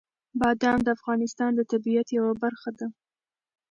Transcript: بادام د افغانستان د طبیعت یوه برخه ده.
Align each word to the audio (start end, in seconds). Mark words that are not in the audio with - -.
بادام 0.39 0.79
د 0.83 0.87
افغانستان 0.97 1.51
د 1.55 1.61
طبیعت 1.71 2.07
یوه 2.17 2.33
برخه 2.43 2.69
ده. 2.79 2.87